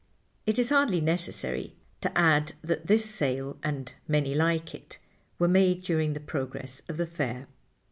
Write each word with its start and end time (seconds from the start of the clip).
It 0.47 0.57
is 0.57 0.71
hardly 0.71 0.99
necessary 0.99 1.75
to 2.01 2.17
add 2.17 2.53
that 2.63 2.87
this 2.87 3.05
sale, 3.05 3.57
and 3.61 3.93
many 4.07 4.33
like 4.33 4.73
it, 4.73 4.97
were 5.37 5.47
made 5.47 5.83
during 5.83 6.13
the 6.13 6.19
progress 6.19 6.81
of 6.89 6.97
the 6.97 7.05
Fair. 7.05 7.45